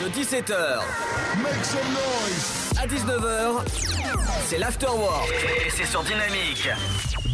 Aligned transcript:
De 0.00 0.06
17h 0.08 0.80
à 2.80 2.86
19h, 2.86 3.66
c'est 4.46 4.56
l'afterwork 4.56 5.28
et 5.66 5.68
c'est 5.68 5.84
sur 5.84 6.02
Dynamique. 6.02 6.70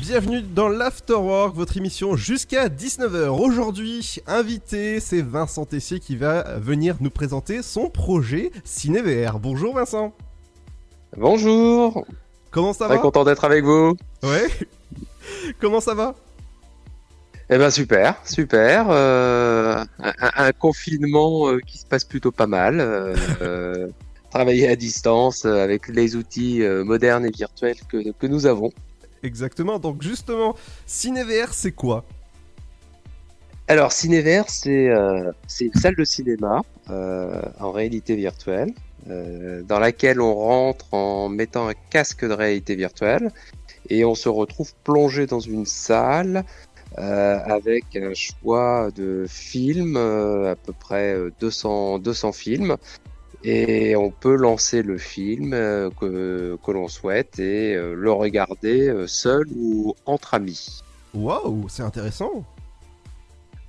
Bienvenue 0.00 0.42
dans 0.42 0.68
l'Afterwork, 0.68 1.54
votre 1.54 1.76
émission 1.76 2.16
jusqu'à 2.16 2.68
19h. 2.68 3.28
Aujourd'hui, 3.28 4.16
invité, 4.26 4.98
c'est 4.98 5.22
Vincent 5.22 5.64
Tessier 5.64 6.00
qui 6.00 6.16
va 6.16 6.58
venir 6.58 6.96
nous 6.98 7.10
présenter 7.10 7.62
son 7.62 7.88
projet 7.88 8.50
CinéVR. 8.64 9.38
Bonjour 9.38 9.76
Vincent. 9.76 10.12
Bonjour. 11.16 12.04
Comment 12.50 12.72
ça 12.72 12.86
Très 12.86 12.96
va 12.96 13.02
content 13.02 13.22
d'être 13.22 13.44
avec 13.44 13.64
vous. 13.64 13.96
Ouais. 14.24 14.48
Comment 15.60 15.80
ça 15.80 15.94
va? 15.94 16.16
Eh 17.48 17.58
ben 17.58 17.70
super, 17.70 18.16
super. 18.24 18.86
Euh, 18.90 19.84
un, 20.00 20.12
un 20.36 20.52
confinement 20.52 21.48
euh, 21.48 21.60
qui 21.60 21.78
se 21.78 21.86
passe 21.86 22.04
plutôt 22.04 22.32
pas 22.32 22.46
mal. 22.48 22.80
euh, 22.80 23.14
euh, 23.40 23.88
travailler 24.30 24.68
à 24.68 24.76
distance 24.76 25.44
euh, 25.46 25.62
avec 25.62 25.88
les 25.88 26.16
outils 26.16 26.60
modernes 26.84 27.24
et 27.24 27.30
virtuels 27.30 27.76
que, 27.88 28.10
que 28.12 28.26
nous 28.26 28.46
avons. 28.46 28.72
Exactement. 29.22 29.78
Donc 29.78 30.02
justement, 30.02 30.56
CinéVR, 30.86 31.52
c'est 31.54 31.72
quoi? 31.72 32.04
Alors 33.68 33.92
Cinévert, 33.92 34.48
c'est 34.48 34.88
euh, 34.90 35.32
c'est 35.48 35.64
une 35.66 35.74
salle 35.74 35.96
de 35.96 36.04
cinéma 36.04 36.62
euh, 36.90 37.42
en 37.58 37.72
réalité 37.72 38.14
virtuelle 38.14 38.72
euh, 39.10 39.62
dans 39.62 39.80
laquelle 39.80 40.20
on 40.20 40.34
rentre 40.34 40.92
en 40.94 41.28
mettant 41.28 41.66
un 41.68 41.74
casque 41.90 42.24
de 42.24 42.32
réalité 42.32 42.76
virtuelle 42.76 43.30
et 43.88 44.04
on 44.04 44.14
se 44.14 44.28
retrouve 44.28 44.72
plongé 44.84 45.26
dans 45.26 45.40
une 45.40 45.66
salle 45.66 46.44
euh, 46.98 47.38
avec 47.44 47.96
un 47.96 48.14
choix 48.14 48.90
de 48.94 49.26
films, 49.28 49.96
euh, 49.96 50.52
à 50.52 50.56
peu 50.56 50.72
près 50.72 51.14
euh, 51.14 51.32
200, 51.40 51.98
200 51.98 52.32
films. 52.32 52.76
Et 53.44 53.94
on 53.96 54.10
peut 54.10 54.34
lancer 54.34 54.82
le 54.82 54.96
film 54.98 55.52
euh, 55.52 55.90
que, 55.90 56.56
que 56.64 56.70
l'on 56.70 56.88
souhaite 56.88 57.38
et 57.38 57.74
euh, 57.74 57.94
le 57.94 58.10
regarder 58.10 59.04
seul 59.06 59.46
ou 59.54 59.94
entre 60.06 60.34
amis. 60.34 60.82
Waouh, 61.14 61.68
c'est 61.68 61.82
intéressant. 61.82 62.44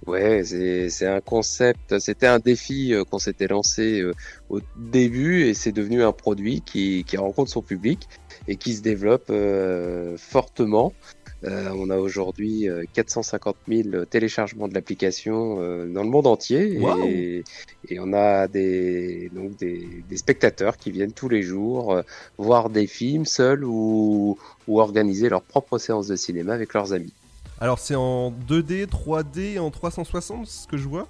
Ouais, 0.05 0.43
c'est 0.45 0.89
c'est 0.89 1.05
un 1.05 1.19
concept, 1.19 1.99
c'était 1.99 2.27
un 2.27 2.39
défi 2.39 2.93
qu'on 3.11 3.19
s'était 3.19 3.47
lancé 3.47 4.01
au 4.49 4.61
début 4.77 5.43
et 5.43 5.53
c'est 5.53 5.73
devenu 5.73 6.01
un 6.01 6.13
produit 6.13 6.61
qui, 6.61 7.03
qui 7.03 7.17
rencontre 7.17 7.51
son 7.51 7.61
public 7.61 8.07
et 8.47 8.55
qui 8.55 8.73
se 8.73 8.81
développe 8.81 9.29
euh, 9.29 10.17
fortement. 10.17 10.93
Euh, 11.43 11.69
on 11.75 11.91
a 11.91 11.97
aujourd'hui 11.97 12.67
euh, 12.67 12.83
450 12.93 13.55
000 13.67 14.05
téléchargements 14.05 14.67
de 14.67 14.73
l'application 14.73 15.57
euh, 15.59 15.85
dans 15.85 16.01
le 16.01 16.09
monde 16.09 16.25
entier 16.25 16.79
et, 17.07 17.43
et 17.89 17.99
on 17.99 18.11
a 18.13 18.47
des, 18.47 19.29
donc 19.35 19.55
des, 19.57 19.87
des 20.09 20.17
spectateurs 20.17 20.77
qui 20.77 20.89
viennent 20.89 21.11
tous 21.13 21.29
les 21.29 21.43
jours 21.43 21.93
euh, 21.93 22.01
voir 22.39 22.71
des 22.71 22.87
films 22.87 23.25
seuls 23.25 23.63
ou, 23.63 24.37
ou 24.67 24.81
organiser 24.81 25.29
leur 25.29 25.43
propre 25.43 25.77
séance 25.77 26.07
de 26.07 26.15
cinéma 26.15 26.53
avec 26.55 26.73
leurs 26.73 26.91
amis. 26.93 27.13
Alors 27.59 27.77
c'est 27.77 27.95
en 27.95 28.31
2D, 28.31 28.87
3D 28.87 29.53
et 29.53 29.59
en 29.59 29.69
360, 29.69 30.47
ce 30.47 30.65
que 30.67 30.77
je 30.77 30.87
vois? 30.87 31.07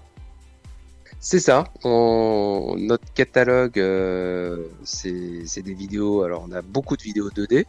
C'est 1.20 1.39
ça. 1.39 1.64
On- 1.83 2.75
Notre 2.78 3.11
catalogue, 3.14 3.80
euh, 3.80 4.66
c'est 4.83 5.42
c'est 5.45 5.61
des 5.64 5.73
vidéos. 5.73 6.22
Alors, 6.22 6.45
on 6.48 6.52
a 6.52 6.61
beaucoup 6.61 6.95
de 6.95 7.02
vidéos 7.02 7.30
2D. 7.31 7.66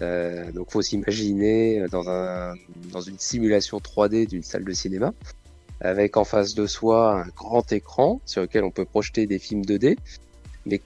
Euh, 0.00 0.52
donc, 0.52 0.70
faut 0.70 0.82
s'imaginer 0.82 1.84
dans, 1.90 2.08
un, 2.08 2.54
dans 2.92 3.00
une 3.00 3.18
simulation 3.18 3.78
3D 3.78 4.28
d'une 4.28 4.42
salle 4.42 4.64
de 4.64 4.72
cinéma, 4.72 5.12
avec 5.80 6.16
en 6.16 6.24
face 6.24 6.54
de 6.54 6.66
soi 6.66 7.22
un 7.22 7.28
grand 7.36 7.72
écran 7.72 8.20
sur 8.24 8.42
lequel 8.42 8.64
on 8.64 8.70
peut 8.70 8.84
projeter 8.84 9.26
des 9.26 9.38
films 9.38 9.62
2D. 9.62 9.96
Mais 10.66 10.80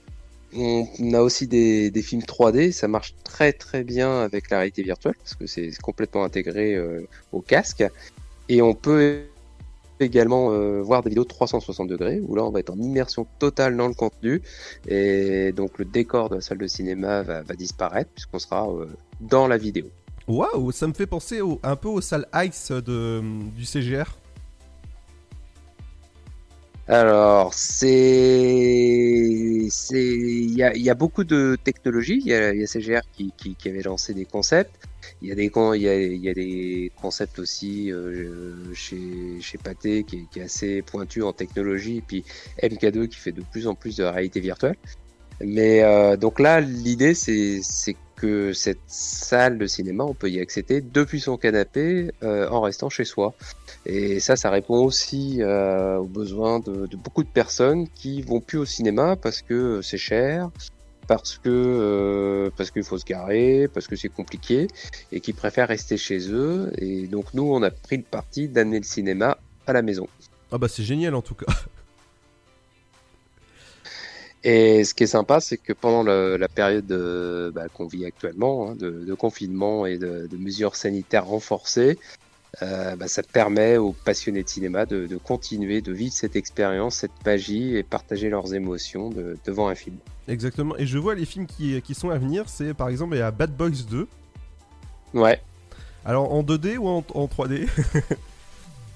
on 0.55 1.13
a 1.13 1.21
aussi 1.21 1.47
des, 1.47 1.91
des 1.91 2.01
films 2.01 2.21
3D. 2.21 2.71
Ça 2.71 2.87
marche 2.87 3.15
très 3.23 3.53
très 3.53 3.83
bien 3.83 4.21
avec 4.21 4.49
la 4.49 4.57
réalité 4.57 4.83
virtuelle 4.83 5.15
parce 5.17 5.35
que 5.35 5.47
c'est 5.47 5.71
complètement 5.81 6.23
intégré 6.23 6.75
euh, 6.75 7.07
au 7.31 7.41
casque. 7.41 7.83
Et 8.49 8.61
on 8.61 8.73
peut 8.73 9.23
également 10.03 10.51
euh, 10.51 10.81
voir 10.81 11.01
des 11.03 11.09
vidéos 11.09 11.23
de 11.23 11.29
360 11.29 11.87
degrés 11.87 12.21
où 12.27 12.35
là 12.35 12.43
on 12.43 12.51
va 12.51 12.59
être 12.59 12.71
en 12.71 12.77
immersion 12.79 13.25
totale 13.39 13.75
dans 13.77 13.87
le 13.87 13.93
contenu 13.93 14.41
et 14.87 15.51
donc 15.53 15.77
le 15.79 15.85
décor 15.85 16.29
de 16.29 16.35
la 16.35 16.41
salle 16.41 16.57
de 16.59 16.67
cinéma 16.67 17.23
va, 17.23 17.41
va 17.41 17.53
disparaître 17.55 18.11
puisqu'on 18.13 18.39
sera 18.39 18.69
euh, 18.69 18.87
dans 19.21 19.47
la 19.47 19.57
vidéo. 19.57 19.85
Waouh, 20.27 20.71
ça 20.71 20.87
me 20.87 20.93
fait 20.93 21.07
penser 21.07 21.41
au- 21.41 21.59
un 21.63 21.75
peu 21.75 21.89
aux 21.89 22.01
salles 22.01 22.27
Ice 22.35 22.71
de, 22.71 23.21
du 23.55 23.65
CGR. 23.65 24.05
Alors 26.87 27.53
c'est 27.53 29.67
c'est 29.69 30.03
il 30.05 30.53
y 30.57 30.63
a, 30.63 30.75
il 30.75 30.81
y 30.81 30.89
a 30.89 30.95
beaucoup 30.95 31.23
de 31.23 31.57
technologies. 31.63 32.19
Il 32.19 32.27
y 32.27 32.33
a, 32.33 32.53
il 32.53 32.59
y 32.59 32.63
a 32.63 32.67
CGR 32.67 32.99
qui, 33.13 33.31
qui, 33.37 33.55
qui 33.55 33.69
avait 33.69 33.83
lancé 33.83 34.13
des 34.13 34.25
concepts. 34.25 34.75
Il 35.21 35.29
y 35.29 35.31
a 35.31 35.35
des 35.35 35.51
il 35.55 35.81
y 35.81 35.87
a, 35.87 36.01
il 36.01 36.23
y 36.23 36.29
a 36.29 36.33
des 36.33 36.91
concepts 37.01 37.39
aussi 37.39 37.91
euh, 37.91 38.73
chez 38.73 39.39
chez 39.41 39.57
Pathé 39.57 40.03
qui, 40.03 40.27
qui 40.31 40.39
est 40.39 40.43
assez 40.43 40.81
pointu 40.81 41.23
en 41.23 41.33
technologie. 41.33 41.97
Et 41.97 42.01
puis 42.01 42.23
MK2 42.61 43.07
qui 43.07 43.17
fait 43.17 43.31
de 43.31 43.43
plus 43.51 43.67
en 43.67 43.75
plus 43.75 43.97
de 43.97 44.03
réalité 44.03 44.39
virtuelle. 44.39 44.75
Mais 45.41 45.83
euh, 45.83 46.17
donc 46.17 46.39
là, 46.39 46.61
l'idée 46.61 47.13
c'est 47.13 47.59
c'est 47.61 47.95
que 48.15 48.53
cette 48.53 48.79
salle 48.87 49.57
de 49.57 49.67
cinéma, 49.67 50.05
on 50.05 50.13
peut 50.13 50.29
y 50.29 50.39
accéder 50.39 50.79
depuis 50.79 51.19
son 51.19 51.35
canapé 51.35 52.11
euh, 52.23 52.47
en 52.49 52.61
restant 52.61 52.89
chez 52.89 53.03
soi. 53.03 53.33
Et 53.85 54.21
ça, 54.21 54.37
ça 54.37 54.49
répond 54.49 54.77
aussi 54.85 55.41
euh, 55.41 55.97
aux 55.97 56.07
besoins 56.07 56.59
de, 56.59 56.85
de 56.85 56.95
beaucoup 56.95 57.23
de 57.23 57.27
personnes 57.27 57.87
qui 57.89 58.21
vont 58.21 58.39
plus 58.39 58.59
au 58.59 58.65
cinéma 58.65 59.17
parce 59.17 59.41
que 59.41 59.81
c'est 59.81 59.97
cher, 59.97 60.49
parce 61.07 61.37
que 61.37 61.49
euh, 61.49 62.49
parce 62.57 62.71
qu'il 62.71 62.83
faut 62.83 62.97
se 62.97 63.05
garer, 63.05 63.67
parce 63.73 63.87
que 63.87 63.95
c'est 63.95 64.09
compliqué, 64.09 64.67
et 65.11 65.19
qui 65.19 65.33
préfèrent 65.33 65.67
rester 65.67 65.97
chez 65.97 66.31
eux. 66.31 66.71
Et 66.77 67.07
donc 67.07 67.33
nous, 67.33 67.43
on 67.43 67.61
a 67.63 67.71
pris 67.71 67.97
le 67.97 68.03
parti 68.03 68.47
d'amener 68.47 68.77
le 68.79 68.85
cinéma 68.85 69.37
à 69.67 69.73
la 69.73 69.81
maison. 69.81 70.07
Ah 70.51 70.57
bah 70.57 70.67
c'est 70.67 70.83
génial 70.83 71.15
en 71.15 71.21
tout 71.21 71.35
cas. 71.35 71.45
Et 74.45 74.83
ce 74.83 74.93
qui 74.93 75.03
est 75.03 75.07
sympa, 75.07 75.39
c'est 75.39 75.57
que 75.57 75.71
pendant 75.71 76.03
le- 76.03 76.35
la 76.35 76.49
période 76.49 76.85
de- 76.85 77.49
bah, 77.55 77.69
qu'on 77.73 77.87
vit 77.87 78.05
actuellement, 78.05 78.71
hein, 78.71 78.75
de, 78.75 78.89
de 79.05 79.13
confinement 79.13 79.85
et 79.85 79.97
de, 79.97 80.27
de 80.27 80.37
mesures 80.37 80.75
sanitaires 80.75 81.25
renforcées, 81.25 81.97
euh, 82.61 82.95
bah, 82.95 83.07
ça 83.07 83.23
permet 83.23 83.77
aux 83.77 83.93
passionnés 83.93 84.43
de 84.43 84.49
cinéma 84.49 84.85
de, 84.85 85.07
de 85.07 85.17
continuer 85.17 85.81
de 85.81 85.91
vivre 85.91 86.13
cette 86.13 86.35
expérience, 86.35 86.97
cette 86.97 87.25
magie 87.25 87.75
et 87.75 87.83
partager 87.83 88.29
leurs 88.29 88.53
émotions 88.53 89.09
de- 89.09 89.37
devant 89.45 89.67
un 89.69 89.75
film. 89.75 89.97
Exactement. 90.27 90.77
Et 90.77 90.85
je 90.85 90.97
vois 90.97 91.15
les 91.15 91.25
films 91.25 91.47
qui, 91.47 91.81
qui 91.81 91.93
sont 91.95 92.09
à 92.11 92.17
venir, 92.17 92.47
c'est 92.47 92.73
par 92.73 92.89
exemple 92.89 93.15
il 93.15 93.19
y 93.19 93.21
a 93.23 93.31
Bad 93.31 93.55
Boys 93.55 93.83
2. 93.89 94.07
Ouais. 95.15 95.41
Alors 96.05 96.31
en 96.33 96.43
2D 96.43 96.77
ou 96.77 96.87
en, 96.87 97.03
en 97.13 97.25
3D 97.25 97.67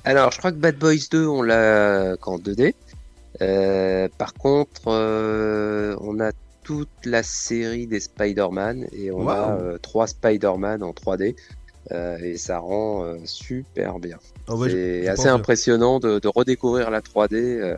Alors, 0.06 0.31
je 0.31 0.38
crois 0.38 0.53
que 0.53 0.57
Bad 0.57 0.78
Boys 0.78 1.09
2, 1.12 1.28
on 1.28 1.41
l'a 1.41 2.16
qu'en 2.16 2.38
2D. 2.38 2.74
Euh, 3.41 4.07
par 4.18 4.34
contre, 4.34 4.84
euh, 4.88 5.97
on 6.00 6.22
a 6.22 6.31
toute 6.63 6.88
la 7.06 7.24
série 7.24 7.88
des 7.88 8.00
Spider-Man 8.00 8.88
et 8.94 9.12
on 9.12 9.28
a 9.28 9.57
euh, 9.57 9.78
trois 9.79 10.07
Spider-Man 10.07 10.81
en 10.81 10.91
3D. 10.91 11.35
Euh, 11.92 12.18
et 12.20 12.38
ça 12.38 12.59
rend 12.59 13.03
euh, 13.03 13.18
super 13.25 14.00
bien. 14.00 14.18
Ah 14.48 14.56
ouais, 14.56 14.70
c'est 14.70 15.08
assez 15.08 15.24
impressionnant 15.36 16.00
de, 16.00 16.20
de 16.20 16.28
redécouvrir 16.28 16.90
la 16.90 17.02
3D. 17.02 17.36
euh, 17.36 17.75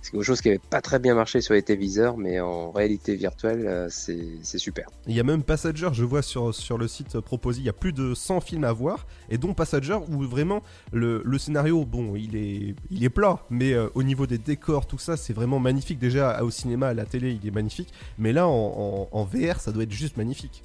c'est 0.00 0.10
quelque 0.12 0.22
chose 0.24 0.40
qui 0.40 0.48
avait 0.48 0.58
pas 0.58 0.80
très 0.80 0.98
bien 0.98 1.14
marché 1.14 1.40
sur 1.40 1.54
les 1.54 1.62
téléviseurs, 1.62 2.16
mais 2.16 2.40
en 2.40 2.72
réalité 2.72 3.14
virtuelle, 3.14 3.86
c'est 3.88 4.40
super. 4.58 4.88
Il 5.06 5.14
y 5.14 5.20
a 5.20 5.22
même 5.22 5.42
Passager, 5.44 5.88
je 5.92 6.04
vois 6.04 6.22
sur, 6.22 6.52
sur 6.54 6.76
le 6.76 6.88
site 6.88 7.20
proposé, 7.20 7.60
il 7.60 7.66
y 7.66 7.68
a 7.68 7.72
plus 7.72 7.92
de 7.92 8.14
100 8.14 8.40
films 8.40 8.64
à 8.64 8.72
voir, 8.72 9.06
et 9.30 9.38
dont 9.38 9.54
Passager 9.54 9.94
où 10.08 10.22
vraiment 10.22 10.62
le, 10.92 11.22
le 11.24 11.38
scénario, 11.38 11.84
bon, 11.84 12.16
il 12.16 12.34
est, 12.36 12.74
il 12.90 13.04
est 13.04 13.10
plat, 13.10 13.44
mais 13.50 13.76
au 13.94 14.02
niveau 14.02 14.26
des 14.26 14.38
décors, 14.38 14.86
tout 14.86 14.98
ça, 14.98 15.16
c'est 15.16 15.32
vraiment 15.34 15.60
magnifique. 15.60 16.00
Déjà 16.00 16.42
au 16.42 16.50
cinéma, 16.50 16.88
à 16.88 16.94
la 16.94 17.04
télé, 17.04 17.38
il 17.40 17.46
est 17.46 17.52
magnifique, 17.52 17.92
mais 18.18 18.32
là 18.32 18.48
en, 18.48 19.08
en- 19.12 19.16
en 19.16 19.24
VR, 19.24 19.60
ça 19.60 19.70
doit 19.70 19.84
être 19.84 19.92
juste 19.92 20.16
magnifique. 20.16 20.64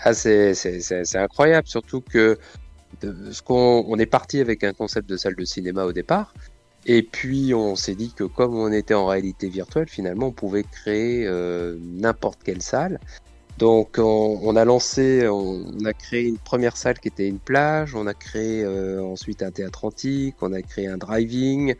Ah, 0.00 0.14
c'est 0.14 1.16
incroyable, 1.16 1.66
surtout 1.68 2.00
que 2.00 2.38
de, 3.00 3.32
ce 3.32 3.42
qu'on 3.42 3.84
on 3.88 3.98
est 3.98 4.06
parti 4.06 4.40
avec 4.40 4.64
un 4.64 4.72
concept 4.72 5.08
de 5.08 5.16
salle 5.16 5.34
de 5.34 5.44
cinéma 5.44 5.84
au 5.84 5.92
départ, 5.92 6.34
et 6.86 7.02
puis 7.02 7.54
on 7.54 7.76
s'est 7.76 7.94
dit 7.94 8.12
que 8.12 8.24
comme 8.24 8.56
on 8.56 8.72
était 8.72 8.94
en 8.94 9.06
réalité 9.06 9.48
virtuelle, 9.48 9.88
finalement, 9.88 10.28
on 10.28 10.32
pouvait 10.32 10.62
créer 10.62 11.26
euh, 11.26 11.76
n'importe 11.80 12.42
quelle 12.44 12.62
salle. 12.62 13.00
Donc 13.58 13.96
on, 13.98 14.38
on 14.42 14.54
a 14.54 14.64
lancé, 14.64 15.26
on, 15.28 15.64
on 15.80 15.84
a 15.84 15.92
créé 15.94 16.24
une 16.24 16.38
première 16.38 16.76
salle 16.76 16.98
qui 16.98 17.08
était 17.08 17.26
une 17.26 17.38
plage, 17.38 17.94
on 17.94 18.06
a 18.06 18.14
créé 18.14 18.62
euh, 18.62 19.02
ensuite 19.02 19.42
un 19.42 19.50
théâtre 19.50 19.84
antique, 19.84 20.36
on 20.42 20.52
a 20.52 20.62
créé 20.62 20.86
un 20.86 20.98
driving, 20.98 21.74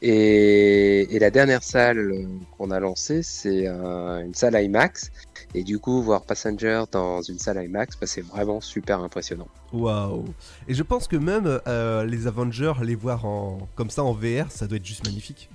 et, 0.00 1.14
et 1.14 1.18
la 1.18 1.30
dernière 1.30 1.62
salle 1.62 1.98
euh, 1.98 2.26
qu'on 2.56 2.70
a 2.70 2.78
lancée, 2.80 3.22
c'est 3.22 3.66
un- 3.66 4.20
une 4.24 4.34
salle 4.34 4.54
IMAX. 4.62 5.10
Et 5.54 5.64
du 5.64 5.78
coup, 5.78 6.02
voir 6.02 6.22
Passenger 6.24 6.84
dans 6.92 7.22
une 7.22 7.38
salle 7.38 7.62
IMAX, 7.64 7.96
bah, 8.00 8.06
c'est 8.06 8.20
vraiment 8.20 8.60
super 8.60 9.00
impressionnant. 9.00 9.48
Waouh 9.72 10.24
Et 10.68 10.74
je 10.74 10.82
pense 10.82 11.08
que 11.08 11.16
même 11.16 11.60
euh, 11.66 12.04
les 12.04 12.26
Avengers, 12.26 12.74
les 12.82 12.94
voir 12.94 13.24
en, 13.26 13.58
comme 13.74 13.90
ça 13.90 14.02
en 14.04 14.12
VR, 14.12 14.50
ça 14.50 14.66
doit 14.66 14.76
être 14.76 14.84
juste 14.86 15.04
magnifique. 15.06 15.50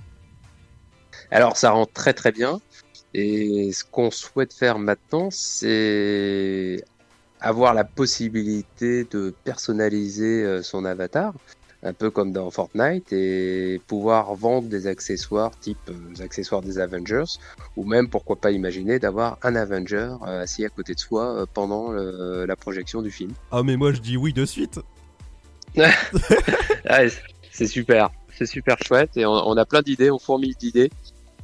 Alors 1.30 1.56
ça 1.56 1.70
rend 1.70 1.86
très 1.86 2.12
très 2.12 2.32
bien. 2.32 2.60
Et 3.14 3.70
ce 3.72 3.84
qu'on 3.84 4.10
souhaite 4.10 4.52
faire 4.52 4.78
maintenant, 4.78 5.28
c'est 5.30 6.82
avoir 7.40 7.72
la 7.74 7.84
possibilité 7.84 9.04
de 9.04 9.32
personnaliser 9.44 10.42
euh, 10.42 10.62
son 10.62 10.84
avatar, 10.84 11.32
un 11.84 11.92
peu 11.92 12.10
comme 12.10 12.32
dans 12.32 12.50
Fortnite, 12.50 13.12
et 13.12 13.80
pouvoir 13.86 14.34
vendre 14.34 14.68
des 14.68 14.86
accessoires 14.86 15.52
type 15.60 15.78
euh, 15.88 16.24
accessoires 16.24 16.62
des 16.62 16.78
Avengers, 16.78 17.38
ou 17.76 17.84
même 17.84 18.08
pourquoi 18.08 18.36
pas 18.36 18.50
imaginer 18.50 18.98
d'avoir 18.98 19.38
un 19.42 19.54
Avenger 19.54 20.16
euh, 20.26 20.42
assis 20.42 20.64
à 20.64 20.68
côté 20.68 20.94
de 20.94 20.98
soi 20.98 21.46
pendant 21.52 21.92
la 21.92 22.56
projection 22.56 23.02
du 23.02 23.10
film. 23.10 23.32
Ah 23.50 23.62
mais 23.62 23.76
moi 23.76 23.92
je 23.92 24.00
dis 24.00 24.16
oui 24.16 24.32
de 24.32 24.44
suite. 24.44 24.80
c'est 27.52 27.66
super, 27.66 28.10
c'est 28.36 28.46
super 28.46 28.76
chouette, 28.78 29.16
et 29.16 29.26
on, 29.26 29.56
a 29.56 29.64
plein 29.64 29.82
d'idées, 29.82 30.10
on 30.10 30.18
fourmille 30.18 30.54
d'idées. 30.58 30.90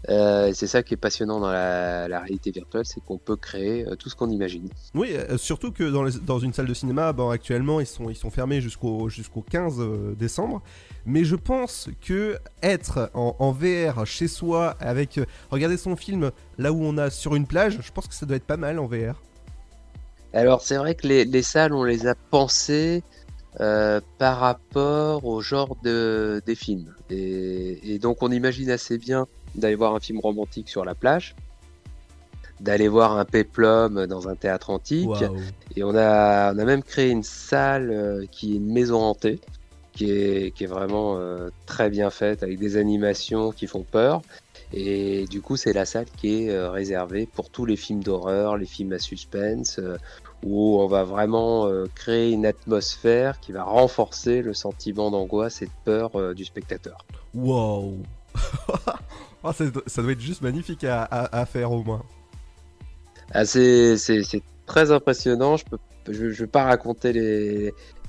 Euh, 0.09 0.53
c'est 0.55 0.67
ça 0.67 0.83
qui 0.83 0.95
est 0.95 0.97
passionnant 0.97 1.41
dans 1.41 1.51
la, 1.51 2.21
réalité 2.21 2.51
virtuelle, 2.51 2.87
c'est 2.87 3.01
qu'on 3.05 3.19
peut 3.19 3.37
créer 3.37 3.87
euh, 3.87 3.97
tout 3.97 4.09
ce 4.09 4.17
qu'on 4.17 4.31
imagine. 4.31 4.69
Oui, 4.95 5.13
euh, 5.13 5.37
surtout 5.37 5.73
que 5.73 5.85
dans, 5.85 6.07
dans, 6.25 6.39
une 6.39 6.55
salle 6.55 6.67
de 6.67 6.75
cinéma, 6.75 7.13
bon, 7.13 7.29
actuellement 7.29 7.81
ils 7.81 7.87
sont, 7.87 8.09
ils 8.09 8.17
sont 8.17 8.31
fermés 8.31 8.61
jusqu'au 8.61 9.09
jusqu'au 9.09 9.43
15 9.43 10.17
décembre. 10.19 10.63
Mais 11.05 11.25
je 11.25 11.37
pense 11.37 11.89
que 12.01 12.39
être 12.63 13.11
en, 13.15 13.53
VR 13.53 14.07
chez 14.07 14.29
soi 14.29 14.77
avec 14.81 15.21
regarder 15.51 15.77
son 15.77 15.97
film 15.97 16.31
là 16.59 16.73
où 16.73 16.83
on 16.83 16.97
a 16.99 17.11
sur 17.11 17.35
une 17.35 17.47
plage, 17.47 17.79
je 17.83 17.93
pense 17.93 18.07
que 18.07 18.15
ça 18.15 18.27
doit 18.27 18.37
être 18.37 18.45
pas 18.45 18.57
mal 18.57 18.79
en 18.79 18.87
VR. 18.87 19.21
Alors 20.33 20.63
c'est 20.63 20.77
vrai 20.77 20.95
que 20.95 21.07
les, 21.07 21.25
les, 21.25 21.43
salles 21.43 21.73
on 21.73 21.85
les 21.85 22.07
a 22.07 22.15
pensées 22.15 23.03
par 23.57 24.39
rapport 24.39 25.25
au 25.25 25.41
genre 25.41 25.77
de, 25.83 26.41
des 26.47 26.55
films. 26.55 26.95
Et, 27.11 27.95
et 27.95 27.99
donc 27.99 28.23
on 28.23 28.31
imagine 28.31 28.71
assez 28.71 28.97
bien 28.97 29.27
d'aller 29.55 29.75
voir 29.75 29.95
un 29.95 30.01
film 30.01 30.21
romantique 30.21 30.69
sur 30.69 30.85
la 30.85 30.95
plage, 30.95 31.35
d'aller 32.61 32.89
voir 32.89 33.17
un 33.17 33.25
péplum 33.25 34.07
dans 34.07 34.29
un 34.29 34.37
théâtre 34.37 34.71
antique. 34.71 35.09
Et 35.77 35.83
on 35.83 35.95
a, 35.97 36.55
on 36.55 36.59
a 36.59 36.65
même 36.65 36.83
créé 36.83 37.11
une 37.11 37.23
salle 37.23 37.91
euh, 37.91 38.27
qui 38.31 38.53
est 38.53 38.57
une 38.57 38.73
maison 38.73 39.01
hantée, 39.01 39.41
qui 39.93 40.11
est, 40.11 40.55
qui 40.55 40.65
est 40.65 40.69
vraiment 40.69 41.17
euh, 41.19 41.49
très 41.67 41.91
bien 41.91 42.11
faite, 42.11 42.43
avec 42.43 42.59
des 42.59 42.77
animations 42.77 43.51
qui 43.51 43.67
font 43.67 43.83
peur. 43.83 44.23
Et 44.73 45.25
du 45.27 45.41
coup, 45.41 45.57
c'est 45.57 45.73
la 45.73 45.85
salle 45.85 46.07
qui 46.17 46.45
est 46.45 46.51
euh, 46.51 46.71
réservée 46.71 47.27
pour 47.27 47.51
tous 47.51 47.67
les 47.67 47.77
films 47.77 48.05
d'horreur, 48.05 48.57
les 48.57 48.67
films 48.67 48.93
à 48.93 48.99
suspense, 48.99 49.81
où 50.45 50.81
on 50.81 50.87
va 50.87 51.03
vraiment 51.05 51.69
créer 51.95 52.31
une 52.31 52.47
atmosphère 52.47 53.41
qui 53.41 53.53
va 53.53 53.65
renforcer 53.65 54.43
le 54.43 54.55
sentiment 54.55 55.11
d'angoisse 55.11 55.61
et 55.63 55.67
de 55.67 55.73
peur 55.85 56.35
du 56.35 56.45
spectateur. 56.45 57.05
Wow 57.35 57.99
Oh, 59.43 59.53
ça, 59.53 60.03
doit 60.03 60.13
être 60.13 60.21
juste 60.21 60.43
magnifique 60.43 60.85
à, 60.85 61.47
faire 61.47 61.73
au 61.73 61.83
moins. 61.83 62.03
Ah, 63.33 63.47
c'est 63.47 63.97
très 64.67 64.91
impressionnant. 64.91 65.57
Je 65.57 65.65
ne 66.09 66.31
je, 66.31 66.43
vais 66.43 66.47
pas 66.47 66.65
raconter 66.65 67.13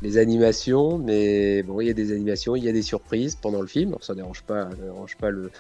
les, 0.02 0.18
animations, 0.18 0.98
mais 0.98 1.64
bon, 1.64 1.80
il 1.80 1.88
y 1.88 1.90
a 1.90 1.94
des 1.94 2.12
animations, 2.12 2.56
il 2.56 2.64
y 2.64 2.70
a 2.70 2.74
des 2.74 2.82
surprises 2.82 3.36
pendant 3.36 3.62
le 3.62 3.68
film. 3.68 3.96
Ça 4.02 4.14
ne 4.14 4.18
dérange 4.18 4.44
pas, 4.44 4.66
dérange 4.66 5.16
pas 5.18 5.30
le, 5.30 5.52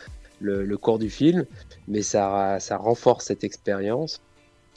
le, 0.42 0.78
cours 0.78 1.00
du 1.00 1.10
film, 1.10 1.46
mais 1.88 2.02
ça, 2.02 2.60
ça 2.60 2.76
renforce 2.78 3.26
cette 3.26 3.44
expérience. 3.46 4.22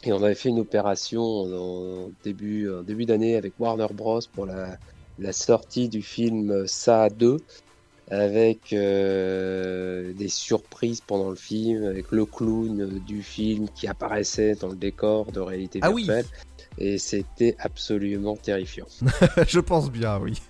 Et 0.04 0.12
on 0.12 0.22
avait 0.22 0.34
fait 0.34 0.50
une 0.50 0.60
opération 0.60 1.22
en 1.22 2.10
début, 2.22 2.68
début 2.86 3.06
d'année 3.06 3.36
avec 3.36 3.54
Warner 3.58 3.88
Bros. 3.92 4.20
pour 4.32 4.46
la, 4.46 4.78
la 5.18 5.32
sortie 5.32 5.88
du 5.88 6.02
film 6.02 6.66
Sa 6.66 7.08
2 7.08 7.38
avec 8.10 8.72
euh, 8.72 10.12
des 10.12 10.28
surprises 10.28 11.00
pendant 11.00 11.30
le 11.30 11.36
film, 11.36 11.84
avec 11.84 12.10
le 12.10 12.26
clown 12.26 13.00
du 13.06 13.22
film 13.22 13.68
qui 13.74 13.86
apparaissait 13.86 14.54
dans 14.54 14.68
le 14.68 14.76
décor 14.76 15.32
de 15.32 15.40
réalité 15.40 15.78
ah 15.82 15.90
virtuelle. 15.90 16.26
Et 16.76 16.98
c'était 16.98 17.56
absolument 17.60 18.36
terrifiant. 18.36 18.86
Je 19.46 19.60
pense 19.60 19.90
bien, 19.90 20.18
oui. 20.18 20.42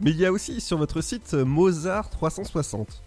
Mais 0.00 0.10
il 0.10 0.16
y 0.16 0.24
a 0.24 0.32
aussi 0.32 0.60
sur 0.60 0.78
votre 0.78 1.02
site 1.02 1.34
Mozart 1.34 2.08
360. 2.10 3.02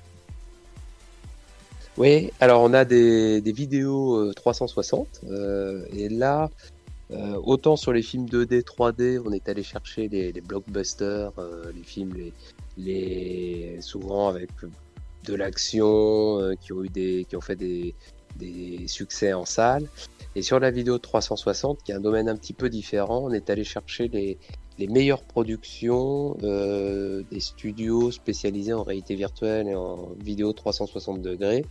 Oui, 2.00 2.32
alors 2.40 2.62
on 2.62 2.74
a 2.74 2.86
des, 2.86 3.42
vidéos 3.46 4.34
360. 4.34 5.22
Euh, 5.26 5.30
euh, 5.30 5.86
et 5.92 6.08
là, 6.08 6.50
autant 7.12 7.76
sur 7.76 7.92
les 7.92 8.02
films 8.02 8.26
2D, 8.26 8.64
3D, 8.64 9.22
on 9.26 9.32
est 9.32 9.50
allé 9.50 9.64
chercher 9.64 10.08
les, 10.08 10.32
blockbusters, 10.42 11.32
les 11.76 11.84
films 11.84 12.14
les, 12.78 13.78
souvent 13.82 14.30
avec 14.30 14.50
de 15.26 15.36
l'action, 15.36 16.40
euh, 16.40 16.56
qui 16.56 16.74
ont 16.74 16.84
eu 16.84 16.90
des, 16.90 17.26
qui 17.28 17.36
ont 17.36 17.42
fait 17.42 17.56
des, 17.56 17.96
des 18.38 18.88
succès 18.88 19.34
en 19.34 19.46
salle. 19.46 19.88
Et 20.36 20.42
sur 20.42 20.60
la 20.60 20.72
vidéo 20.72 20.98
360, 20.98 21.84
qui 21.84 21.92
est 21.92 21.96
un 21.96 22.00
domaine 22.00 22.30
un 22.30 22.36
petit 22.36 22.54
peu 22.54 22.70
différent, 22.70 23.22
on 23.24 23.32
est 23.32 23.50
allé 23.50 23.64
chercher 23.64 24.08
les, 24.08 24.38
les 24.78 24.88
meilleures 24.88 25.24
productions 25.24 26.38
euh, 26.44 27.24
des 27.32 27.40
studios 27.40 28.12
spécialisés 28.12 28.74
en 28.74 28.84
réalité 28.84 29.16
virtuelle 29.16 29.68
et 29.68 29.76
en 29.76 30.10
vidéo 30.24 30.54
360 30.54 31.22
degrés. 31.22 31.66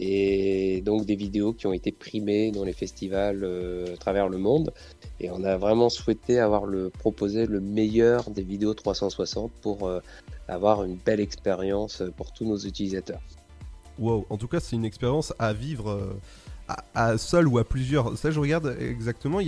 Et 0.00 0.80
donc 0.82 1.06
des 1.06 1.16
vidéos 1.16 1.52
qui 1.52 1.66
ont 1.66 1.72
été 1.72 1.92
primées 1.92 2.52
dans 2.52 2.64
les 2.64 2.72
festivals 2.72 3.42
euh, 3.42 3.94
à 3.94 3.96
travers 3.96 4.28
le 4.28 4.38
monde. 4.38 4.72
Et 5.20 5.30
on 5.30 5.42
a 5.44 5.56
vraiment 5.56 5.88
souhaité 5.88 6.38
avoir 6.38 6.66
le 6.66 6.90
proposer 6.90 7.46
le 7.46 7.60
meilleur 7.60 8.30
des 8.30 8.42
vidéos 8.42 8.74
360 8.74 9.50
pour 9.62 9.90
avoir 10.46 10.84
une 10.84 10.96
belle 10.96 11.20
expérience 11.20 12.02
pour 12.16 12.32
tous 12.32 12.44
nos 12.44 12.58
utilisateurs. 12.58 13.20
Wow, 13.98 14.26
en 14.30 14.36
tout 14.36 14.48
cas, 14.48 14.60
c'est 14.60 14.76
une 14.76 14.84
expérience 14.84 15.34
à 15.38 15.52
vivre 15.52 15.90
euh, 15.90 16.76
à, 16.94 17.18
seul 17.18 17.48
ou 17.48 17.58
à 17.58 17.64
plusieurs. 17.64 18.16
Ça, 18.16 18.30
je 18.30 18.38
regarde 18.38 18.76
exactement. 18.80 19.40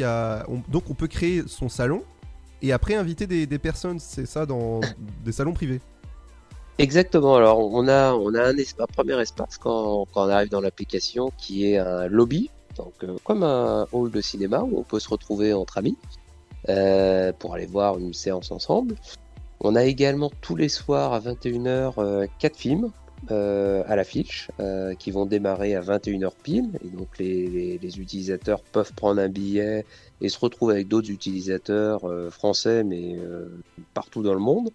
Donc, 0.68 0.90
on 0.90 0.94
peut 0.94 1.06
créer 1.06 1.42
son 1.46 1.68
salon 1.68 2.02
et 2.62 2.72
après 2.72 2.94
inviter 2.94 3.26
des, 3.26 3.58
personnes, 3.58 4.00
c'est 4.00 4.26
ça, 4.26 4.46
dans 4.46 4.80
des 5.24 5.32
salons 5.32 5.52
privés. 5.52 5.80
Exactement. 6.80 7.36
Alors, 7.36 7.58
on 7.58 7.88
a, 7.88 8.12
on 8.14 8.34
a 8.34 8.42
un, 8.42 8.56
espace, 8.56 8.86
premier 8.96 9.20
espace 9.20 9.58
quand, 9.58 10.06
quand, 10.12 10.26
on 10.26 10.28
arrive 10.30 10.48
dans 10.48 10.60
l'application 10.60 11.30
qui 11.36 11.66
est 11.66 11.78
un 11.78 12.06
lobby, 12.06 12.50
donc 12.76 12.94
euh, 13.04 13.16
comme 13.24 13.42
un 13.42 13.86
hall 13.92 14.10
de 14.10 14.20
cinéma 14.20 14.62
où 14.62 14.78
on 14.78 14.82
peut 14.82 14.98
se 14.98 15.08
retrouver 15.08 15.52
entre 15.52 15.78
amis 15.78 15.98
euh, 16.68 17.32
pour 17.38 17.54
aller 17.54 17.66
voir 17.66 17.98
une 17.98 18.14
séance 18.14 18.50
ensemble. 18.50 18.94
On 19.60 19.76
a 19.76 19.84
également 19.84 20.30
tous 20.40 20.56
les 20.56 20.70
soirs 20.70 21.12
à 21.12 21.20
21h 21.20 21.94
euh, 21.98 22.26
quatre 22.38 22.56
films 22.56 22.90
euh, 23.30 23.82
à 23.86 23.94
l'affiche 23.94 24.50
euh, 24.58 24.94
qui 24.94 25.10
vont 25.10 25.26
démarrer 25.26 25.74
à 25.74 25.82
21h 25.82 26.32
pile. 26.42 26.70
Et 26.82 26.88
donc 26.88 27.18
les, 27.18 27.78
utilisateurs 27.98 28.62
peuvent 28.62 28.94
prendre 28.94 29.20
un 29.20 29.28
billet 29.28 29.84
et 30.22 30.30
se 30.30 30.38
retrouver 30.38 30.74
avec 30.76 30.88
d'autres 30.88 31.10
utilisateurs 31.10 32.00
français 32.30 32.84
mais 32.84 33.16
partout 33.94 34.22
dans 34.22 34.34
le 34.34 34.40
monde 34.40 34.70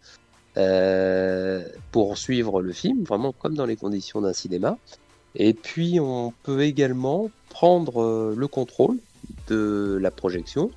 pour 1.92 2.18
suivre 2.18 2.62
le 2.62 2.72
film, 2.72 3.04
vraiment 3.04 3.32
comme 3.34 3.56
dans 3.56 3.66
les 3.66 3.76
conditions 3.76 4.22
d'un 4.22 4.34
cinéma. 4.34 4.78
Et 5.36 5.54
puis 5.54 6.00
on 6.00 6.34
peut 6.44 6.62
également 6.62 7.30
prendre 7.50 8.34
le 8.36 8.48
contrôle 8.48 8.98
de 9.48 9.98
la 10.02 10.12
projection 10.12 10.72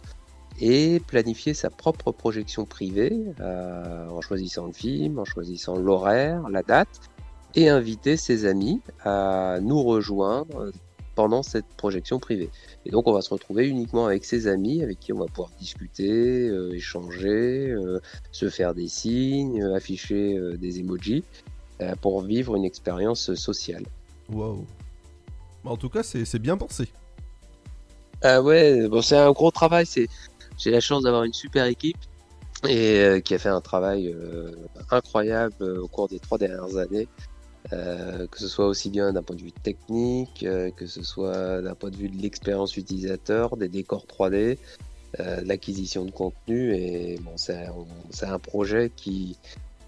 et 0.61 1.01
planifier 1.07 1.55
sa 1.55 1.71
propre 1.71 2.13
projection 2.13 2.65
privée 2.65 3.13
euh, 3.41 4.09
en 4.09 4.21
choisissant 4.21 4.67
le 4.67 4.73
film, 4.73 5.19
en 5.19 5.25
choisissant 5.25 5.77
l'horaire, 5.77 6.49
la 6.49 6.63
date, 6.63 7.01
et 7.55 7.69
inviter 7.69 8.17
ses 8.17 8.45
amis 8.45 8.81
à 9.05 9.59
nous 9.61 9.83
rejoindre 9.83 10.73
pendant 11.19 11.43
cette 11.43 11.67
projection 11.77 12.21
privée. 12.21 12.49
Et 12.87 12.91
donc 12.91 13.09
on 13.09 13.13
va 13.13 13.23
se 13.23 13.31
retrouver 13.31 13.67
uniquement 13.67 14.07
avec 14.07 14.25
ses 14.25 14.47
amis 14.47 14.85
avec 14.85 15.01
qui 15.01 15.13
on 15.13 15.19
va 15.19 15.27
pouvoir 15.27 15.51
discuter, 15.59 16.49
euh, 16.49 16.73
échanger, 16.73 17.71
euh, 17.71 17.99
se 18.31 18.49
faire 18.49 18.73
des 18.73 18.87
signes, 18.87 19.65
afficher 19.75 20.39
des 20.59 20.79
emojis 20.79 21.25
pour 22.01 22.23
vivre 22.23 22.55
une 22.55 22.65
expérience 22.65 23.35
sociale. 23.35 23.85
Wow. 24.31 24.65
En 25.65 25.77
tout 25.77 25.89
cas, 25.89 26.05
c'est 26.05 26.39
bien 26.39 26.57
pensé. 26.57 26.89
Ah 28.23 28.41
ouais, 28.41 28.89
bon, 28.89 29.03
c'est 29.03 29.17
un 29.17 29.33
gros 29.33 29.51
travail. 29.51 29.87
C'est 29.87 30.09
j'ai 30.57 30.71
la 30.71 30.81
chance 30.81 31.03
d'avoir 31.03 31.25
une 31.25 31.33
super 31.33 31.67
équipe 31.67 31.99
et 32.67 32.99
euh, 32.99 33.21
qui 33.21 33.35
a 33.35 33.39
fait 33.39 33.49
un 33.49 33.61
travail 33.61 34.09
euh, 34.09 34.51
incroyable 34.91 35.55
euh, 35.61 35.83
au 35.83 35.89
cours 35.89 36.09
des 36.09 36.19
trois 36.19 36.39
dernières 36.39 36.77
années, 36.77 37.09
que 37.71 38.39
ce 38.39 38.49
soit 38.49 38.67
aussi 38.67 38.91
bien 38.91 39.13
d'un 39.13 39.23
point 39.23 39.37
de 39.37 39.43
vue 39.43 39.53
technique, 39.53 40.47
que 40.77 40.87
ce 40.87 41.03
soit 41.03 41.61
d'un 41.63 41.75
point 41.75 41.91
de 41.91 41.97
vue 41.97 42.09
de 42.09 42.21
l'expérience 42.21 42.77
utilisateur, 42.77 43.57
des 43.57 43.69
décors 43.69 44.07
3D, 44.07 44.59
de 45.19 45.47
l'acquisition 45.49 46.05
de 46.05 46.11
contenu. 46.11 46.75
Et 46.75 47.19
bon, 47.21 47.37
c'est 47.37 48.27
un 48.27 48.39
projet 48.39 48.91
qui, 48.95 49.37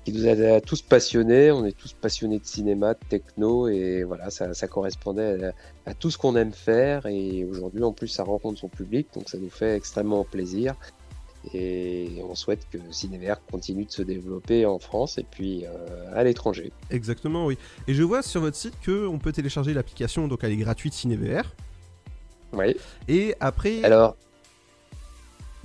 qui 0.05 0.12
nous 0.12 0.27
a 0.27 0.61
tous 0.61 0.83
passionnés. 0.83 1.50
On 1.50 1.65
est 1.65 1.77
tous 1.77 1.93
passionnés 1.93 2.39
de 2.39 2.47
cinéma, 2.47 2.95
de 2.95 3.00
techno, 3.09 3.69
et 3.69 4.03
voilà, 4.05 4.31
ça, 4.31 4.55
ça 4.55 4.67
correspondait 4.67 5.45
à, 5.45 5.53
à, 5.91 5.95
tout 5.95 6.11
ce 6.11 6.19
qu'on 6.19 6.37
aime 6.37 6.53
faire. 6.53 7.07
Et 7.07 7.45
aujourd'hui, 7.45 7.83
en 7.83 7.93
plus, 7.93 8.09
ça 8.09 8.25
rencontre 8.25 8.59
son 8.59 8.69
public, 8.69 9.09
donc 9.15 9.29
ça 9.29 9.39
nous 9.39 9.50
fait 9.50 9.77
extrêmement 9.77 10.25
plaisir. 10.25 10.75
Et 11.55 12.21
on 12.29 12.35
souhaite 12.35 12.67
que 12.71 12.79
Cinévert 12.91 13.41
continue 13.51 13.87
de 13.87 13.91
se 13.91 14.03
développer 14.03 14.67
en 14.67 14.79
France 14.79 15.17
et 15.17 15.25
puis 15.29 15.65
euh, 15.65 16.13
à 16.15 16.23
l'étranger. 16.23 16.71
Exactement, 16.91 17.47
oui. 17.47 17.57
Et 17.89 17.95
je 17.95 18.03
vois 18.03 18.23
sur 18.23 18.43
votre 18.43 18.57
site 18.57 18.75
qu'on 18.85 19.19
peut 19.19 19.33
télécharger 19.33 19.73
l'application, 19.73 20.29
donc 20.29 20.41
elle 20.43 20.53
est 20.53 20.57
gratuite 20.57 20.93
CinéVR. 20.93 21.45
Oui. 22.53 22.77
Et 23.09 23.35
après, 23.41 23.83
Alors, 23.85 24.17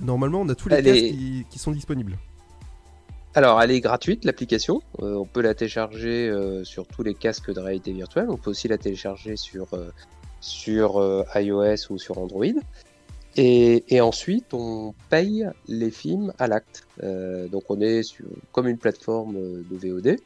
normalement, 0.00 0.40
on 0.42 0.48
a 0.48 0.54
tous 0.54 0.68
les 0.68 0.82
casques 0.82 0.96
est- 0.96 1.10
qui, 1.10 1.46
qui 1.50 1.58
sont 1.58 1.72
disponibles. 1.72 2.16
alors, 3.34 3.60
elle 3.60 3.70
est 3.70 3.80
gratuite, 3.80 4.24
l'application. 4.24 4.80
Euh, 5.02 5.14
on 5.16 5.26
peut 5.26 5.42
la 5.42 5.52
télécharger 5.54 6.28
euh, 6.28 6.64
sur 6.64 6.86
tous 6.86 7.02
les 7.02 7.14
casques 7.14 7.52
de 7.52 7.60
réalité 7.60 7.92
virtuelle. 7.92 8.26
On 8.30 8.36
peut 8.38 8.50
aussi 8.50 8.66
la 8.68 8.78
télécharger 8.78 9.36
sur, 9.36 9.66
euh, 9.74 9.90
sur 10.40 11.24
iOS 11.34 11.90
ou 11.90 11.98
sur 11.98 12.16
Android. 12.18 12.46
Et, 13.36 13.84
et 13.94 14.00
ensuite, 14.00 14.54
on 14.54 14.94
paye 15.10 15.46
les 15.68 15.90
films 15.90 16.32
à 16.38 16.46
l'acte. 16.46 16.86
Euh, 17.02 17.48
donc, 17.48 17.64
on 17.68 17.80
est 17.80 18.02
sur, 18.02 18.24
comme 18.52 18.66
une 18.66 18.78
plateforme 18.78 19.36
euh, 19.36 19.62
de 19.70 19.76
VOD. 19.76 20.16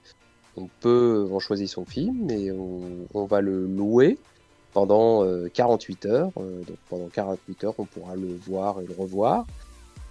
On 0.56 0.68
peut, 0.80 1.28
on 1.30 1.38
choisit 1.40 1.68
son 1.68 1.84
film 1.84 2.30
et 2.30 2.52
on, 2.52 2.80
on 3.14 3.24
va 3.24 3.40
le 3.40 3.66
louer 3.66 4.18
pendant 4.72 5.24
euh, 5.24 5.48
48 5.52 6.06
heures. 6.06 6.32
Euh, 6.38 6.62
donc, 6.62 6.76
pendant 6.88 7.08
48 7.08 7.64
heures, 7.64 7.74
on 7.78 7.86
pourra 7.86 8.14
le 8.14 8.34
voir 8.34 8.80
et 8.80 8.86
le 8.86 8.94
revoir. 8.94 9.46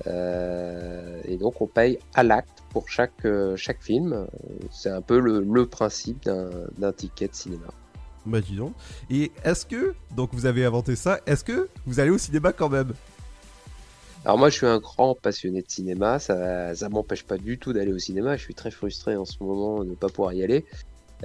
Euh, 0.08 1.22
et 1.26 1.36
donc 1.36 1.60
on 1.62 1.68
paye 1.68 2.00
à 2.14 2.24
l'acte 2.24 2.64
pour 2.70 2.88
chaque, 2.90 3.26
euh, 3.26 3.56
chaque 3.58 3.82
film. 3.82 4.14
Euh, 4.14 4.26
C'est 4.72 4.90
un 4.90 5.02
peu 5.02 5.20
le, 5.20 5.42
le 5.42 5.66
principe 5.68 6.30
d'un 6.78 6.94
ticket 6.94 7.28
de 7.28 7.36
cinéma. 7.36 7.68
Bah. 8.30 8.40
Et 9.10 9.32
est-ce 9.44 9.66
que, 9.66 9.94
donc 10.16 10.30
vous 10.34 10.46
avez 10.46 10.66
inventé 10.66 10.96
ça, 10.96 11.20
est-ce 11.26 11.44
que 11.44 11.70
vous 11.86 12.00
allez 12.00 12.12
au 12.12 12.18
cinéma 12.18 12.54
quand 12.54 12.70
même? 12.70 12.94
Alors 14.26 14.38
moi 14.38 14.50
je 14.50 14.56
suis 14.56 14.66
un 14.66 14.80
grand 14.80 15.16
passionné 15.16 15.62
de 15.62 15.70
cinéma, 15.70 16.20
ça 16.20 16.76
ça 16.76 16.90
m'empêche 16.90 17.24
pas 17.24 17.38
du 17.38 17.58
tout 17.58 17.72
d'aller 17.72 17.94
au 17.94 18.00
cinéma, 18.00 18.36
je 18.36 18.44
suis 18.44 18.54
très 18.54 18.70
frustré 18.70 19.16
en 19.16 19.24
ce 19.26 19.42
moment 19.42 19.84
de 19.84 19.92
ne 19.92 19.96
pas 19.96 20.10
pouvoir 20.10 20.34
y 20.34 20.44
aller. 20.44 20.66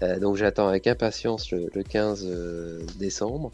Euh, 0.03 0.19
donc 0.19 0.37
j'attends 0.37 0.69
avec 0.69 0.87
impatience 0.87 1.51
le, 1.51 1.69
le 1.75 1.83
15 1.83 2.25
euh, 2.25 2.83
décembre. 2.99 3.53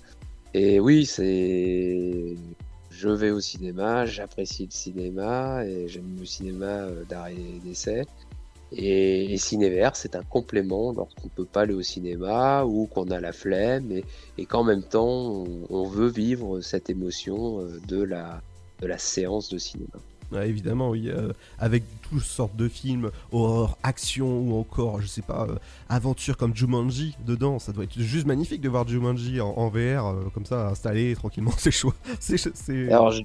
Et 0.54 0.80
oui, 0.80 1.06
c'est 1.06 2.36
je 2.90 3.08
vais 3.08 3.30
au 3.30 3.40
cinéma, 3.40 4.04
j'apprécie 4.04 4.66
le 4.66 4.72
cinéma 4.72 5.64
et 5.64 5.88
j'aime 5.88 6.16
le 6.18 6.26
cinéma 6.26 6.66
euh, 6.66 7.04
d'art 7.04 7.28
et 7.28 7.60
d'essai. 7.64 8.04
Et, 8.72 9.32
et 9.34 9.36
Cinévert, 9.38 9.96
c'est 9.96 10.14
un 10.16 10.22
complément 10.22 10.92
lorsqu'on 10.92 11.28
peut 11.28 11.44
pas 11.44 11.62
aller 11.62 11.74
au 11.74 11.82
cinéma 11.82 12.64
ou 12.64 12.86
qu'on 12.86 13.10
a 13.10 13.20
la 13.20 13.32
flemme 13.32 13.90
et, 13.92 14.04
et 14.38 14.46
qu'en 14.46 14.62
même 14.64 14.82
temps 14.82 15.08
on, 15.08 15.66
on 15.70 15.84
veut 15.88 16.08
vivre 16.08 16.60
cette 16.60 16.88
émotion 16.90 17.60
euh, 17.60 17.80
de 17.88 18.02
la, 18.02 18.40
de 18.80 18.86
la 18.86 18.98
séance 18.98 19.48
de 19.48 19.58
cinéma. 19.58 19.90
Ouais, 20.32 20.48
Évidemment, 20.48 20.90
oui. 20.90 21.08
euh, 21.08 21.32
avec 21.58 21.82
toutes 22.02 22.22
sortes 22.22 22.54
de 22.54 22.68
films, 22.68 23.10
horreur, 23.32 23.76
action 23.82 24.38
ou 24.38 24.54
encore, 24.60 25.00
je 25.00 25.08
sais 25.08 25.22
pas, 25.22 25.48
euh, 25.50 25.56
aventure 25.88 26.36
comme 26.36 26.54
Jumanji 26.54 27.16
dedans. 27.26 27.58
Ça 27.58 27.72
doit 27.72 27.82
être 27.82 27.98
juste 27.98 28.26
magnifique 28.26 28.60
de 28.60 28.68
voir 28.68 28.86
Jumanji 28.86 29.40
en, 29.40 29.48
en 29.48 29.68
VR, 29.68 30.06
euh, 30.06 30.30
comme 30.32 30.46
ça, 30.46 30.68
installé 30.68 31.16
tranquillement. 31.16 31.50
C'est 31.58 31.72
chaud. 31.72 31.92
C'est. 32.20 32.36
c'est- 32.38 32.86
Alors, 32.92 33.10
je- 33.10 33.22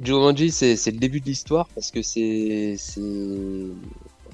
Jumanji, 0.00 0.52
c'est 0.52 0.76
c'est 0.76 0.92
le 0.92 0.98
début 0.98 1.20
de 1.20 1.26
l'histoire 1.26 1.68
parce 1.74 1.90
que 1.90 2.00
c'est 2.00 2.76
c'est 2.78 3.00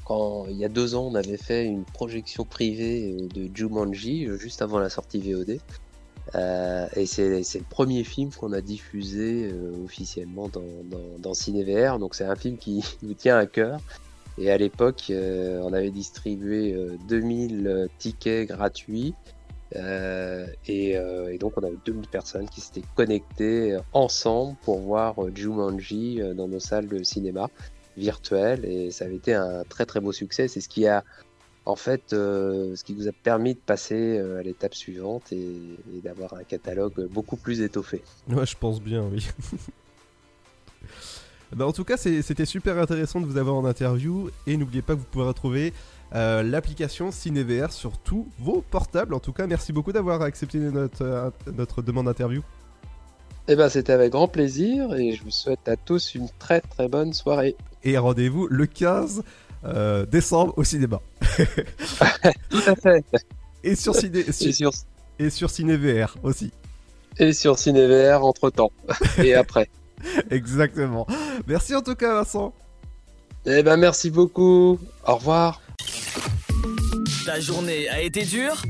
quand 0.06 0.46
il 0.48 0.56
y 0.56 0.64
a 0.64 0.68
deux 0.68 0.94
ans, 0.94 1.08
on 1.10 1.14
avait 1.16 1.36
fait 1.36 1.64
une 1.64 1.84
projection 1.84 2.44
privée 2.44 3.12
euh, 3.12 3.28
de 3.28 3.50
Jumanji 3.54 4.26
euh, 4.26 4.38
juste 4.38 4.62
avant 4.62 4.78
la 4.78 4.88
sortie 4.88 5.20
VOD. 5.20 5.58
Euh, 6.34 6.86
et 6.96 7.06
c'est 7.06 7.44
c'est 7.44 7.58
le 7.58 7.64
premier 7.68 8.02
film 8.02 8.30
qu'on 8.30 8.52
a 8.52 8.60
diffusé 8.60 9.48
euh, 9.52 9.84
officiellement 9.84 10.48
dans, 10.48 10.62
dans, 10.84 11.18
dans 11.18 11.34
CinéVR. 11.34 11.98
Donc 11.98 12.14
c'est 12.14 12.24
un 12.24 12.36
film 12.36 12.56
qui 12.56 12.84
nous 13.02 13.14
tient 13.14 13.36
à 13.36 13.46
cœur. 13.46 13.80
Et 14.38 14.50
à 14.50 14.58
l'époque, 14.58 15.04
on 15.10 15.72
avait 15.72 15.90
distribué 15.90 16.74
euh, 16.74 16.96
2000 17.08 17.88
tickets 17.98 18.48
gratuits. 18.48 19.14
Et, 20.68 20.92
et 20.92 21.38
donc 21.38 21.54
on 21.56 21.62
avait 21.62 21.76
2000 21.84 22.06
personnes 22.08 22.48
qui 22.48 22.60
s'étaient 22.60 22.86
connectées 22.94 23.76
ensemble 23.92 24.56
pour 24.62 24.78
voir 24.78 25.16
Jumanji 25.34 26.20
dans 26.34 26.48
nos 26.48 26.60
salles 26.60 26.86
de 26.86 27.02
cinéma 27.02 27.50
virtuelles 27.96 28.64
et 28.64 28.90
ça 28.90 29.06
avait 29.06 29.16
été 29.16 29.34
un 29.34 29.64
très 29.64 29.86
très 29.86 30.00
beau 30.00 30.12
succès. 30.12 30.48
C'est 30.48 30.60
ce 30.60 30.68
qui 30.68 30.86
a 30.86 31.04
en 31.64 31.76
fait 31.76 32.12
euh, 32.12 32.76
ce 32.76 32.84
qui 32.84 32.94
nous 32.94 33.08
a 33.08 33.12
permis 33.12 33.54
de 33.54 33.60
passer 33.60 34.18
euh, 34.18 34.38
à 34.38 34.42
l'étape 34.42 34.74
suivante 34.74 35.32
et, 35.32 35.36
et 35.36 36.00
d'avoir 36.02 36.34
un 36.34 36.44
catalogue 36.44 37.08
beaucoup 37.10 37.36
plus 37.36 37.60
étoffé. 37.60 38.02
Ouais, 38.28 38.46
je 38.46 38.56
pense 38.56 38.80
bien, 38.80 39.04
oui. 39.12 39.26
bah, 41.52 41.66
en 41.66 41.72
tout 41.72 41.84
cas, 41.84 41.96
c'était 41.96 42.44
super 42.44 42.78
intéressant 42.78 43.20
de 43.20 43.26
vous 43.26 43.36
avoir 43.36 43.56
en 43.56 43.64
interview. 43.64 44.30
Et 44.46 44.56
n'oubliez 44.56 44.82
pas 44.82 44.94
que 44.94 45.00
vous 45.00 45.06
pouvez 45.10 45.24
retrouver 45.24 45.72
euh, 46.14 46.42
l'application 46.42 47.10
CinéVR 47.10 47.72
sur 47.72 47.98
tous 47.98 48.26
vos 48.38 48.62
portables. 48.62 49.14
En 49.14 49.20
tout 49.20 49.32
cas, 49.32 49.46
merci 49.46 49.72
beaucoup 49.72 49.92
d'avoir 49.92 50.22
accepté 50.22 50.58
notre, 50.58 51.02
euh, 51.02 51.30
notre 51.52 51.82
demande 51.82 52.06
d'interview. 52.06 52.42
Et 53.48 53.54
ben 53.54 53.68
c'était 53.68 53.92
avec 53.92 54.10
grand 54.10 54.26
plaisir 54.26 54.92
et 54.94 55.12
je 55.12 55.22
vous 55.22 55.30
souhaite 55.30 55.68
à 55.68 55.76
tous 55.76 56.16
une 56.16 56.28
très 56.40 56.60
très 56.60 56.88
bonne 56.88 57.12
soirée. 57.12 57.54
Et 57.86 57.96
rendez-vous 57.98 58.48
le 58.50 58.66
15 58.66 59.22
euh, 59.64 60.04
décembre 60.06 60.52
au 60.56 60.64
cinéma. 60.64 61.00
Tout 62.50 62.60
à 62.66 62.74
fait. 62.74 63.04
Et 63.62 63.76
sur, 63.76 63.94
ciné, 63.94 64.24
Et 64.28 64.32
sur, 64.52 64.72
et 65.20 65.30
sur 65.30 65.50
CinéVR 65.50 66.16
aussi. 66.24 66.50
et 67.18 67.32
sur 67.32 67.56
CinéVR 67.58 68.24
entre 68.24 68.50
temps 68.50 68.72
et 69.18 69.34
après. 69.34 69.70
Exactement. 70.30 71.06
Merci 71.46 71.76
en 71.76 71.80
tout 71.80 71.94
cas, 71.94 72.14
Vincent. 72.14 72.52
Eh 73.46 73.62
ben 73.62 73.76
merci 73.76 74.10
beaucoup. 74.10 74.80
Au 75.06 75.14
revoir. 75.14 75.60
Ta 77.24 77.38
journée 77.38 77.88
a 77.88 78.02
été 78.02 78.24
dure? 78.24 78.62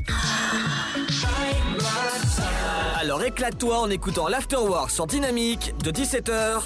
Alors 3.01 3.23
éclate-toi 3.23 3.79
en 3.79 3.89
écoutant 3.89 4.27
l'Afterwork 4.27 4.91
sur 4.91 5.07
Dynamique 5.07 5.73
de 5.83 5.89
17h 5.89 6.61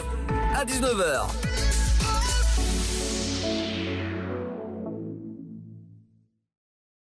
à 0.54 0.66
19h. 0.66 1.28